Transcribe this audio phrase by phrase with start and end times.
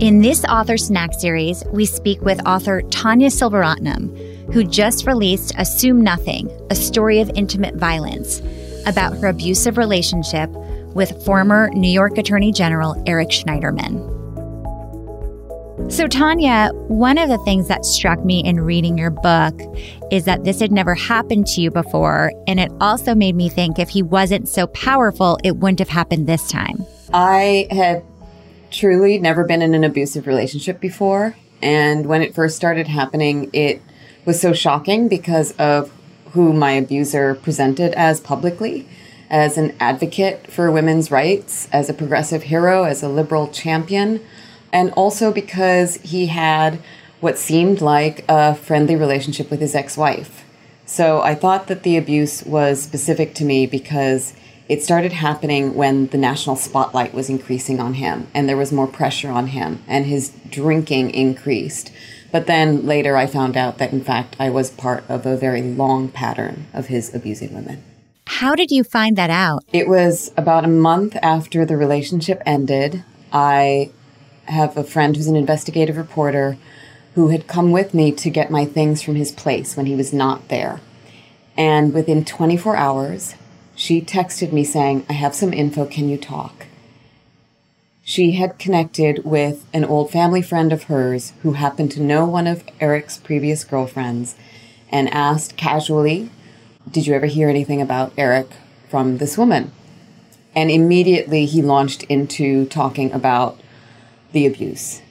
[0.00, 6.02] In this author snack series, we speak with author Tanya Selvaratnam, who just released Assume
[6.02, 8.40] Nothing, a story of intimate violence,
[8.86, 10.50] about her abusive relationship
[10.94, 14.14] with former New York Attorney General Eric Schneiderman.
[15.90, 19.60] So, Tanya, one of the things that struck me in reading your book
[20.12, 22.30] is that this had never happened to you before.
[22.46, 26.28] And it also made me think if he wasn't so powerful, it wouldn't have happened
[26.28, 26.86] this time.
[27.12, 28.04] I had
[28.70, 31.36] truly never been in an abusive relationship before.
[31.62, 33.82] And when it first started happening, it
[34.24, 35.92] was so shocking because of
[36.32, 38.88] who my abuser presented as publicly
[39.30, 44.20] as an advocate for women's rights, as a progressive hero, as a liberal champion
[44.72, 46.78] and also because he had
[47.20, 50.44] what seemed like a friendly relationship with his ex wife.
[50.86, 54.34] So I thought that the abuse was specific to me because
[54.68, 58.86] it started happening when the national spotlight was increasing on him and there was more
[58.86, 61.90] pressure on him and his drinking increased.
[62.30, 65.62] But then later I found out that in fact I was part of a very
[65.62, 67.82] long pattern of his abusing women.
[68.26, 69.64] How did you find that out?
[69.72, 73.02] It was about a month after the relationship ended.
[73.32, 73.90] I
[74.44, 76.58] have a friend who's an investigative reporter
[77.14, 80.12] who had come with me to get my things from his place when he was
[80.12, 80.80] not there.
[81.56, 83.34] And within 24 hours,
[83.78, 86.66] she texted me saying, I have some info, can you talk?
[88.02, 92.48] She had connected with an old family friend of hers who happened to know one
[92.48, 94.34] of Eric's previous girlfriends
[94.90, 96.28] and asked casually,
[96.90, 98.48] Did you ever hear anything about Eric
[98.88, 99.70] from this woman?
[100.56, 103.60] And immediately he launched into talking about
[104.32, 105.02] the abuse.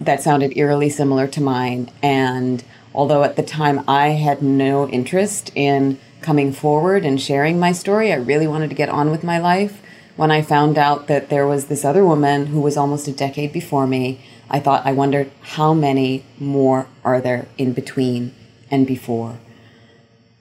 [0.00, 1.90] That sounded eerily similar to mine.
[2.00, 2.62] And
[2.94, 8.10] although at the time I had no interest in coming forward and sharing my story,
[8.10, 9.80] I really wanted to get on with my life.
[10.16, 13.52] When I found out that there was this other woman who was almost a decade
[13.52, 18.34] before me, I thought, I wondered how many more are there in between
[18.70, 19.38] and before.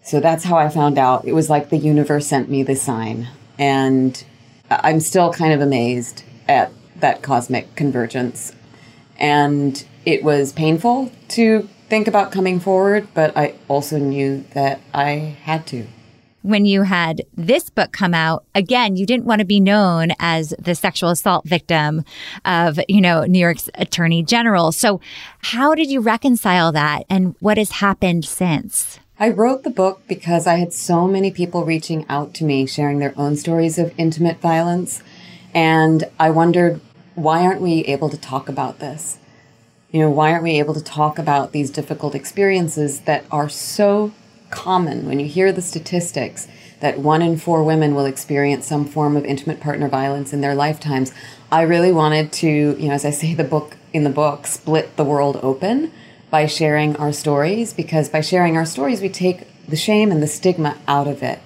[0.04, 1.26] So that's how I found out.
[1.26, 3.28] It was like the universe sent me the sign.
[3.60, 4.24] And
[4.70, 8.54] I'm still kind of amazed at that cosmic convergence.
[9.18, 15.38] And it was painful to think about coming forward, but I also knew that I
[15.44, 15.86] had to.
[16.42, 20.56] When you had this book come out, again, you didn't want to be known as
[20.58, 22.04] the sexual assault victim
[22.46, 24.72] of, you know, New York's attorney general.
[24.72, 25.02] So
[25.38, 29.00] how did you reconcile that and what has happened since?
[29.20, 32.98] I wrote the book because I had so many people reaching out to me, sharing
[32.98, 35.04] their own stories of intimate violence.
[35.54, 36.82] And I wondered,
[37.14, 39.20] why aren't we able to talk about this?
[39.94, 44.12] You know, why aren't we able to talk about these difficult experiences that are so
[44.50, 46.48] common when you hear the statistics
[46.80, 50.56] that one in four women will experience some form of intimate partner violence in their
[50.56, 51.14] lifetimes?
[51.52, 54.98] I really wanted to, you know, as I say the book in the book, split
[54.98, 55.92] the world open
[56.32, 60.28] by sharing our stories because by sharing our stories we take the shame and the
[60.28, 61.38] stigma out of it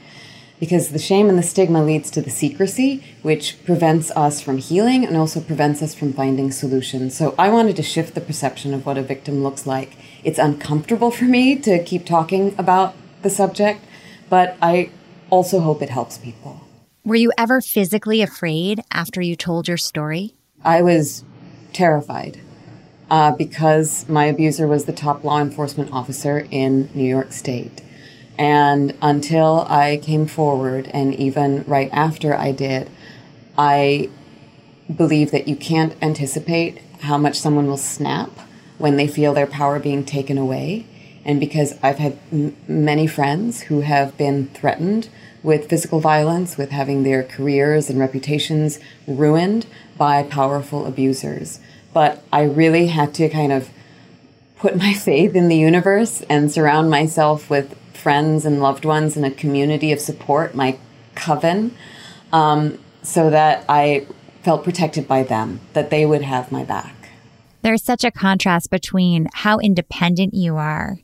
[0.59, 5.06] because the shame and the stigma leads to the secrecy, which prevents us from healing
[5.06, 7.16] and also prevents us from finding solutions.
[7.16, 9.95] So I wanted to shift the perception of what a victim looks like.
[10.23, 13.84] It's uncomfortable for me to keep talking about the subject,
[14.29, 14.90] but I
[15.29, 16.62] also hope it helps people.
[17.06, 20.34] Were you ever physically afraid after you told your story?
[20.63, 21.24] I was
[21.72, 22.41] terrified
[23.09, 27.81] uh, because my abuser was the top law enforcement officer in New York State.
[28.38, 32.90] And until I came forward, and even right after I did,
[33.58, 34.09] I
[34.96, 38.30] believe that you can't anticipate how much someone will snap
[38.78, 40.86] when they feel their power being taken away.
[41.25, 45.09] And because I've had m- many friends who have been threatened
[45.44, 49.66] with physical violence, with having their careers and reputations ruined
[49.98, 51.59] by powerful abusers.
[51.94, 53.69] But I really had to kind of
[54.58, 59.25] put my faith in the universe and surround myself with friends and loved ones and
[59.25, 60.78] a community of support, my
[61.16, 61.75] coven,
[62.31, 64.06] um, so that I
[64.44, 66.94] felt protected by them, that they would have my back.
[67.63, 71.00] There's such a contrast between how independent you are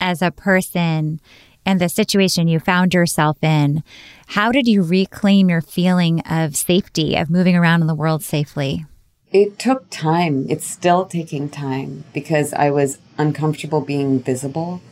[0.00, 1.20] as a person
[1.64, 3.84] and the situation you found yourself in.
[4.28, 8.84] How did you reclaim your feeling of safety, of moving around in the world safely?
[9.30, 10.46] It took time.
[10.48, 14.82] It's still taking time because I was uncomfortable being visible.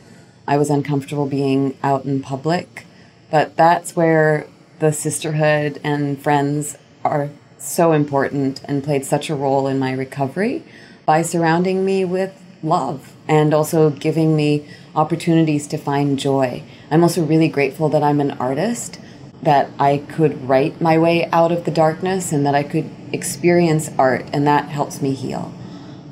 [0.47, 2.85] I was uncomfortable being out in public.
[3.29, 4.47] But that's where
[4.79, 10.63] the sisterhood and friends are so important and played such a role in my recovery
[11.05, 12.33] by surrounding me with
[12.63, 16.63] love and also giving me opportunities to find joy.
[16.89, 18.99] I'm also really grateful that I'm an artist,
[19.41, 23.89] that I could write my way out of the darkness and that I could experience
[23.97, 25.53] art, and that helps me heal.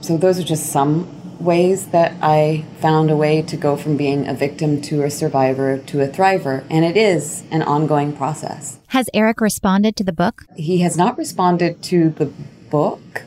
[0.02, 4.28] so those are just some ways that I found a way to go from being
[4.28, 6.66] a victim to a survivor to a thriver.
[6.70, 8.80] And it is an ongoing process.
[8.88, 10.46] Has Eric responded to the book?
[10.56, 12.32] He has not responded to the
[12.70, 13.24] book,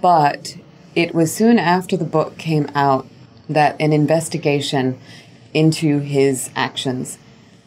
[0.00, 0.56] but
[0.94, 3.06] it was soon after the book came out
[3.48, 4.98] that an investigation
[5.52, 7.18] into his actions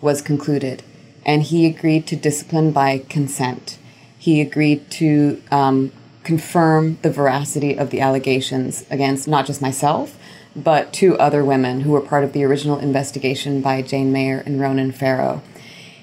[0.02, 0.84] was concluded.
[1.26, 3.78] And he agreed to discipline by consent.
[4.18, 5.92] He agreed to um,
[6.26, 10.18] confirm the veracity of the allegations against not just myself,
[10.56, 14.60] but two other women who were part of the original investigation by Jane Mayer and
[14.60, 15.42] Ronan Farrow.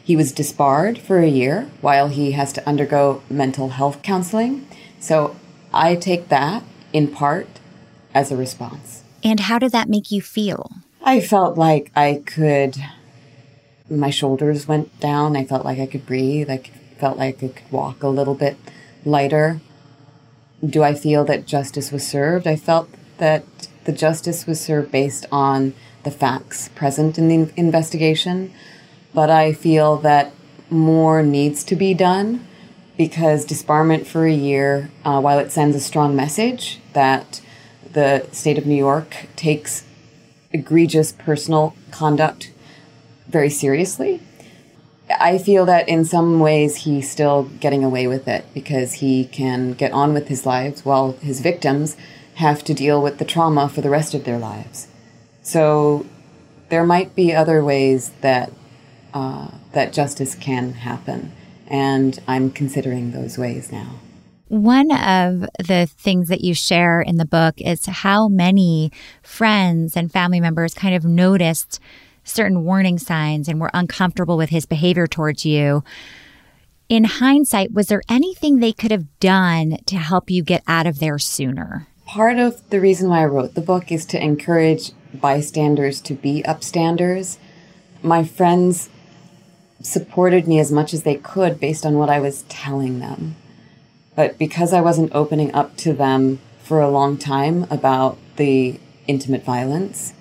[0.05, 4.67] He was disbarred for a year while he has to undergo mental health counseling.
[5.01, 5.37] So
[5.75, 7.49] I take that in part
[8.15, 9.03] as a response.
[9.25, 10.71] And how did that make you feel?
[11.03, 12.77] I felt like I could,
[13.91, 15.37] my shoulders went down.
[15.37, 16.51] I felt like I could breathe.
[16.51, 16.59] I
[16.99, 18.57] felt like I could walk a little bit
[19.05, 19.61] lighter
[20.65, 22.47] do I feel that justice was served?
[22.47, 22.89] I felt
[23.19, 23.45] that
[23.85, 25.75] the justice was served based on
[26.05, 28.53] the facts present in the investigation,
[29.15, 30.33] but I feel that
[30.71, 32.47] more needs to be done
[32.97, 37.41] because disbarment for a year, uh, while it sends a strong message that
[37.93, 39.85] the state of New York takes
[40.53, 42.53] egregious personal conduct
[43.29, 44.21] very seriously,
[45.23, 49.73] I feel that in some ways he's still getting away with it because he can
[49.73, 51.97] get on with his lives while his victims
[52.35, 54.89] have to deal with the trauma for the rest of their lives.
[55.43, 56.07] So
[56.71, 58.53] there might be other ways that
[59.15, 61.33] uh, that justice can happen,
[61.69, 64.01] and I'm considering those ways now.
[64.49, 68.91] One of the things that you share in the book is how many
[69.23, 71.79] friends and family members kind of noticed
[72.25, 75.83] certain warning signs and were uncomfortable with his behavior towards you.
[76.89, 80.99] In hindsight, was there anything they could have done to help you get out of
[80.99, 81.87] there sooner?
[82.07, 86.43] Part of the reason why I wrote the book is to encourage bystanders to be
[86.43, 87.39] upstanders.
[88.03, 88.91] My friends
[89.81, 93.37] supported me as much as they could based on what I was telling them.
[94.15, 99.45] But because I wasn't opening up to them for a long time about the intimate
[99.45, 100.13] violence,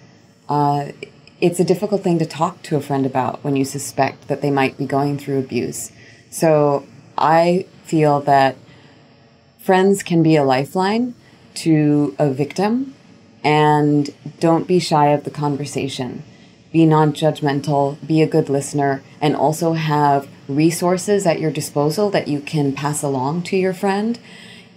[0.50, 0.92] uh,
[1.42, 4.52] it's a difficult thing to talk to a friend about when you suspect that they
[4.52, 5.92] might be going through abuse.
[6.30, 6.86] So
[7.18, 8.56] I feel that
[9.58, 11.16] friends can be a lifeline
[11.56, 12.94] to a victim
[13.44, 16.24] and don't be shy of the conversation.
[16.72, 22.28] Be non judgmental, be a good listener, and also have resources at your disposal that
[22.28, 24.20] you can pass along to your friend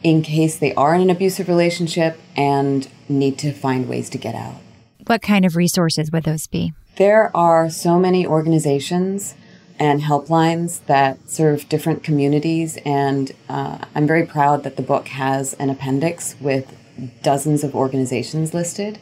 [0.02, 4.34] in case they are in an abusive relationship and need to find ways to get
[4.34, 4.63] out.
[5.06, 6.72] What kind of resources would those be?
[6.96, 9.34] There are so many organizations
[9.78, 15.54] and helplines that serve different communities, and uh, I'm very proud that the book has
[15.54, 16.74] an appendix with
[17.22, 18.98] dozens of organizations listed.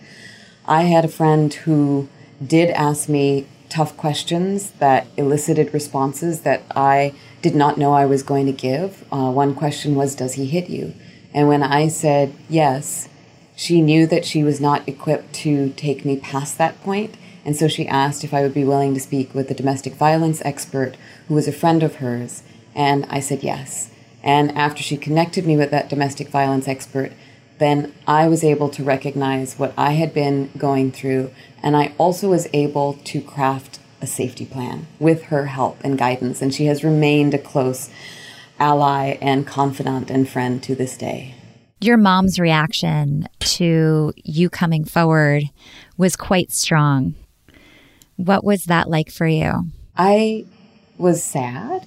[0.66, 2.08] I had a friend who
[2.44, 8.22] did ask me tough questions that elicited responses that I did not know I was
[8.22, 9.04] going to give.
[9.12, 10.94] Uh, one question was, Does he hit you?
[11.34, 13.08] And when I said yes,
[13.56, 17.68] she knew that she was not equipped to take me past that point, and so
[17.68, 20.96] she asked if I would be willing to speak with a domestic violence expert
[21.28, 22.42] who was a friend of hers,
[22.74, 23.90] and I said yes.
[24.22, 27.12] And after she connected me with that domestic violence expert,
[27.58, 31.30] then I was able to recognize what I had been going through,
[31.62, 36.42] and I also was able to craft a safety plan with her help and guidance,
[36.42, 37.90] and she has remained a close
[38.58, 41.34] ally and confidant and friend to this day.
[41.82, 45.50] Your mom's reaction to you coming forward
[45.96, 47.16] was quite strong.
[48.14, 49.64] What was that like for you?
[49.96, 50.44] I
[50.96, 51.84] was sad,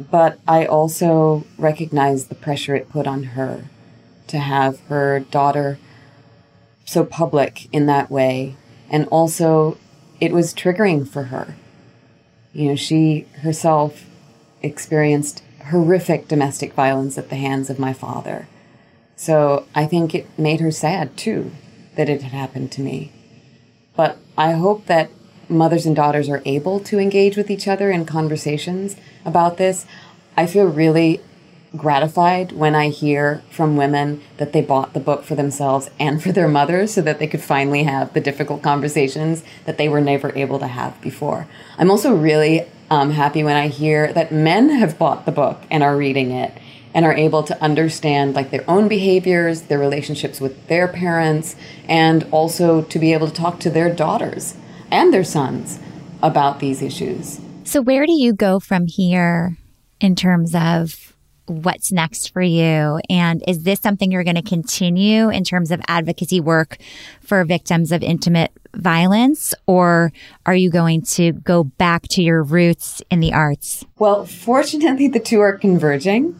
[0.00, 3.66] but I also recognized the pressure it put on her
[4.26, 5.78] to have her daughter
[6.84, 8.56] so public in that way.
[8.90, 9.78] And also,
[10.20, 11.54] it was triggering for her.
[12.52, 14.06] You know, she herself
[14.62, 18.48] experienced horrific domestic violence at the hands of my father.
[19.16, 21.50] So I think it made her sad too
[21.96, 23.10] that it had happened to me.
[23.96, 25.10] But I hope that
[25.48, 29.86] mothers and daughters are able to engage with each other in conversations about this.
[30.36, 31.22] I feel really
[31.76, 36.32] gratified when I hear from women that they bought the book for themselves and for
[36.32, 40.36] their mothers so that they could finally have the difficult conversations that they were never
[40.36, 41.46] able to have before.
[41.78, 45.82] I'm also really um, happy when I hear that men have bought the book and
[45.82, 46.52] are reading it
[46.96, 51.54] and are able to understand like their own behaviors, their relationships with their parents,
[51.86, 54.56] and also to be able to talk to their daughters
[54.90, 55.78] and their sons
[56.22, 57.38] about these issues.
[57.64, 59.58] So, where do you go from here
[60.00, 62.98] in terms of what's next for you?
[63.10, 66.78] And is this something you're going to continue in terms of advocacy work
[67.20, 69.54] for victims of intimate violence?
[69.66, 70.12] Or
[70.44, 73.84] are you going to go back to your roots in the arts?
[73.98, 76.38] Well, fortunately, the two are converging.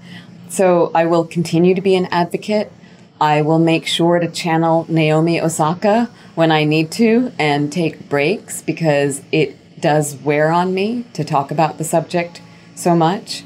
[0.49, 2.73] So I will continue to be an advocate.
[3.21, 8.63] I will make sure to channel Naomi Osaka when I need to and take breaks
[8.63, 12.41] because it does wear on me to talk about the subject
[12.75, 13.45] so much.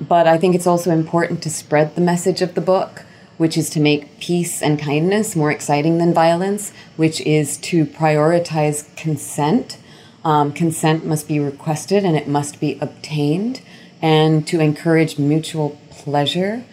[0.00, 3.04] But I think it's also important to spread the message of the book,
[3.36, 8.94] which is to make peace and kindness more exciting than violence, which is to prioritize
[8.96, 9.78] consent.
[10.24, 13.60] Um, consent must be requested and it must be obtained,
[14.02, 16.64] and to encourage mutual pleasure.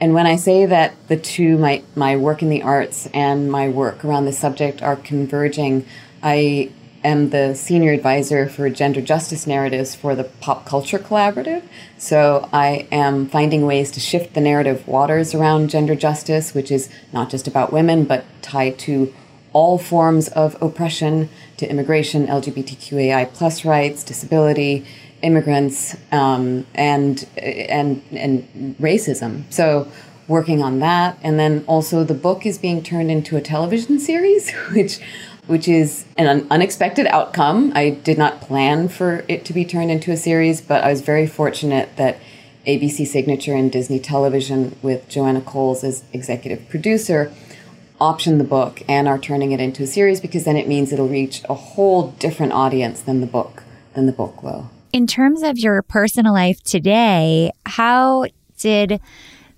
[0.00, 3.68] And when I say that the two, my, my work in the arts and my
[3.68, 5.86] work around the subject are converging,
[6.22, 6.70] I
[7.02, 11.62] am the senior advisor for gender justice narratives for the Pop Culture Collaborative.
[11.96, 16.90] So I am finding ways to shift the narrative waters around gender justice, which is
[17.12, 19.14] not just about women, but tied to
[19.52, 24.84] all forms of oppression, to immigration, LGBTQAI plus rights, disability,
[25.22, 29.44] immigrants, um, and and and racism.
[29.50, 29.90] So
[30.28, 34.50] working on that, and then also the book is being turned into a television series,
[34.72, 35.00] which
[35.46, 37.72] which is an unexpected outcome.
[37.74, 41.02] I did not plan for it to be turned into a series, but I was
[41.02, 42.18] very fortunate that
[42.66, 47.32] ABC Signature and Disney Television, with Joanna Coles as executive producer,
[48.00, 51.08] optioned the book and are turning it into a series because then it means it'll
[51.08, 53.62] reach a whole different audience than the book
[53.94, 54.70] than the book will.
[54.96, 58.24] In terms of your personal life today, how
[58.56, 58.98] did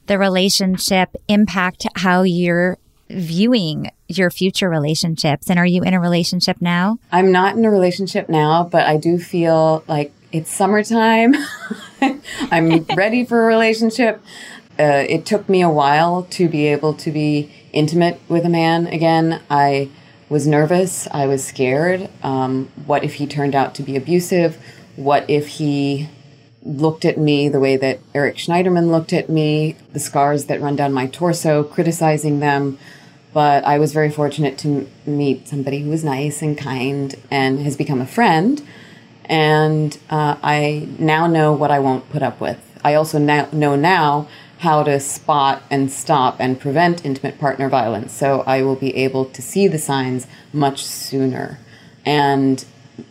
[0.06, 2.76] the relationship impact how you're
[3.08, 5.48] viewing your future relationships?
[5.48, 6.98] And are you in a relationship now?
[7.12, 11.36] I'm not in a relationship now, but I do feel like it's summertime.
[12.50, 14.20] I'm ready for a relationship.
[14.76, 18.88] Uh, it took me a while to be able to be intimate with a man
[18.88, 19.40] again.
[19.48, 19.90] I
[20.28, 21.06] was nervous.
[21.12, 22.10] I was scared.
[22.24, 24.60] Um, what if he turned out to be abusive?
[24.98, 26.08] What if he
[26.64, 30.74] looked at me the way that Eric Schneiderman looked at me, the scars that run
[30.74, 32.78] down my torso, criticizing them?
[33.32, 37.76] But I was very fortunate to meet somebody who was nice and kind and has
[37.76, 38.60] become a friend.
[39.26, 42.58] And uh, I now know what I won't put up with.
[42.82, 44.26] I also now know now
[44.58, 48.12] how to spot and stop and prevent intimate partner violence.
[48.12, 51.60] So I will be able to see the signs much sooner.
[52.04, 52.64] And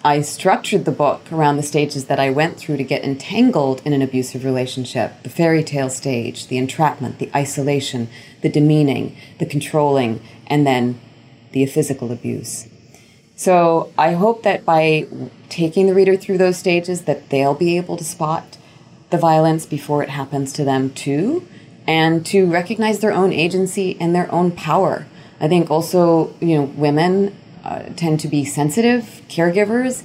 [0.04, 3.94] I structured the book around the stages that I went through to get entangled in
[3.94, 8.10] an abusive relationship the fairy tale stage, the entrapment, the isolation,
[8.42, 11.00] the demeaning, the controlling, and then
[11.52, 12.68] the physical abuse.
[13.36, 15.08] So I hope that by
[15.50, 18.58] taking the reader through those stages that they'll be able to spot
[19.10, 21.48] the violence before it happens to them too
[21.86, 25.06] and to recognize their own agency and their own power.
[25.40, 27.36] I think also, you know, women
[27.68, 30.04] uh, tend to be sensitive caregivers.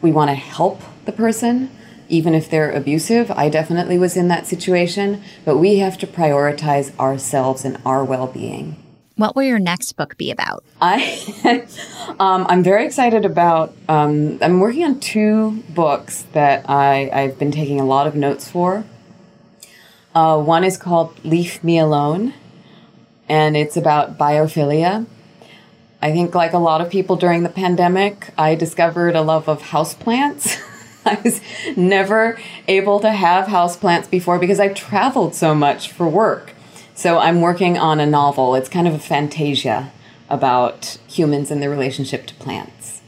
[0.00, 1.70] We want to help the person,
[2.08, 3.30] even if they're abusive.
[3.30, 8.26] I definitely was in that situation, but we have to prioritize ourselves and our well
[8.26, 8.76] being.
[9.16, 10.64] What will your next book be about?
[10.80, 11.66] I,
[12.18, 13.76] um, I'm very excited about.
[13.88, 18.48] Um, I'm working on two books that I, I've been taking a lot of notes
[18.48, 18.84] for.
[20.14, 22.32] Uh, one is called Leave Me Alone,
[23.28, 25.06] and it's about biophilia.
[26.02, 29.62] I think, like a lot of people during the pandemic, I discovered a love of
[29.62, 30.60] houseplants.
[31.06, 31.40] I was
[31.76, 36.54] never able to have houseplants before because I traveled so much for work.
[36.94, 38.54] So I'm working on a novel.
[38.56, 39.92] It's kind of a fantasia
[40.28, 43.00] about humans and their relationship to plants.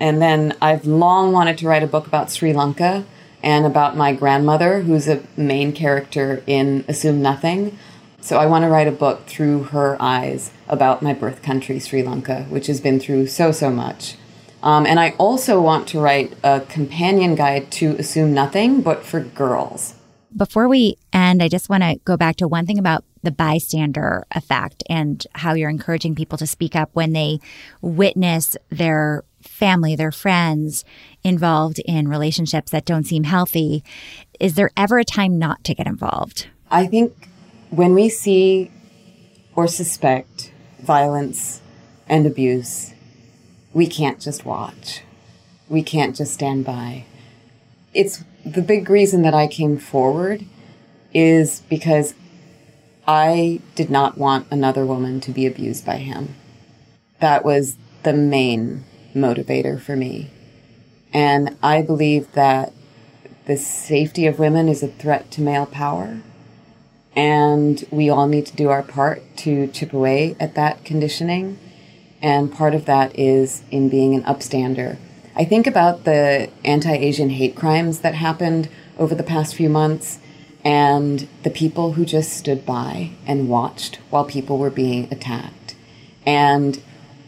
[0.00, 3.04] And then I've long wanted to write a book about Sri Lanka
[3.42, 7.78] and about my grandmother, who's a main character in Assume Nothing.
[8.20, 12.02] So I want to write a book through her eyes about my birth country, Sri
[12.02, 14.16] Lanka, which has been through so, so much.
[14.62, 19.20] Um, and I also want to write a companion guide to Assume Nothing, but for
[19.20, 19.94] girls.
[20.36, 24.26] Before we end, I just want to go back to one thing about the bystander
[24.32, 27.38] effect and how you're encouraging people to speak up when they
[27.80, 30.84] witness their family, their friends
[31.22, 33.82] involved in relationships that don't seem healthy.
[34.38, 36.48] Is there ever a time not to get involved?
[36.70, 37.27] I think
[37.70, 38.70] when we see
[39.54, 41.60] or suspect violence
[42.08, 42.94] and abuse,
[43.72, 45.02] we can't just watch.
[45.68, 47.04] We can't just stand by.
[47.92, 50.44] It's the big reason that I came forward
[51.12, 52.14] is because
[53.06, 56.34] I did not want another woman to be abused by him.
[57.20, 58.84] That was the main
[59.14, 60.30] motivator for me.
[61.12, 62.72] And I believe that
[63.46, 66.20] the safety of women is a threat to male power
[67.18, 71.58] And we all need to do our part to chip away at that conditioning.
[72.22, 74.98] And part of that is in being an upstander.
[75.34, 78.68] I think about the anti Asian hate crimes that happened
[79.00, 80.20] over the past few months
[80.64, 85.74] and the people who just stood by and watched while people were being attacked.
[86.24, 86.80] And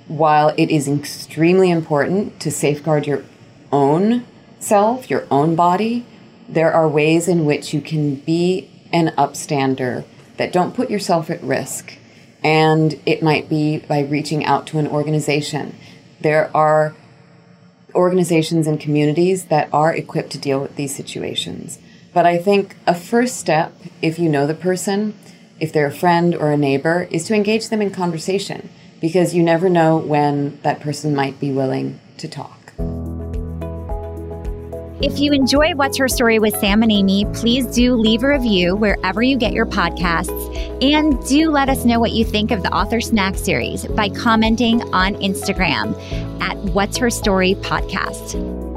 [0.07, 3.25] while it is extremely important to safeguard your
[3.73, 4.25] own
[4.61, 6.07] self, your own body,
[6.49, 10.05] there are ways in which you can be an upstander
[10.37, 11.97] that don't put yourself at risk.
[12.43, 15.77] And it might be by reaching out to an organization.
[16.21, 16.95] There are
[17.95, 21.79] organizations and communities that are equipped to deal with these situations.
[22.13, 25.15] But I think a first step, if you know the person,
[25.61, 28.71] if they're a friend or a neighbor, is to engage them in conversation
[29.01, 32.60] because you never know when that person might be willing to talk.
[35.03, 38.77] If you enjoy What's Her Story with Sam and Amy, please do leave a review
[38.77, 40.29] wherever you get your podcasts.
[40.83, 44.83] And do let us know what you think of the Author Snack series by commenting
[44.93, 45.99] on Instagram
[46.43, 48.70] at What's Her Story Podcast.